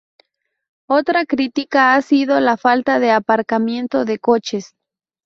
[0.89, 4.73] Otra crítica ha sido la falta de aparcamiento de coches.